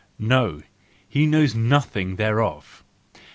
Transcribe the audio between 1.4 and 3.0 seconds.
nothing thereof.